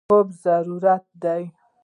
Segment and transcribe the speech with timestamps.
[0.09, 1.41] خوب ضروري دی.